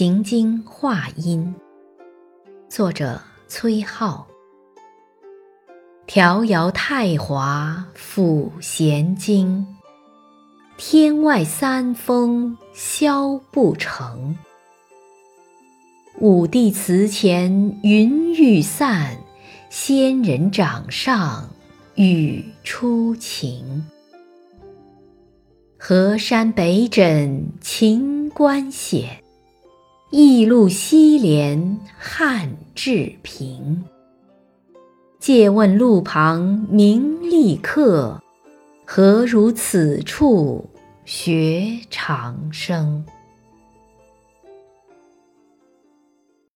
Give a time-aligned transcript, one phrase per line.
[0.00, 1.54] 行经化音，
[2.70, 4.24] 作者崔颢。
[6.06, 9.66] 迢遥太华赋闲经，
[10.78, 14.38] 天外三峰销不成。
[16.18, 19.18] 武帝祠前云欲散，
[19.68, 21.46] 仙人掌上
[21.96, 23.84] 雨初晴。
[25.78, 29.22] 河山北枕秦关险，
[30.10, 33.84] 驿路西连汉至平。
[35.20, 38.20] 借问路旁名利客，
[38.84, 40.68] 何如此处
[41.04, 43.04] 学长生？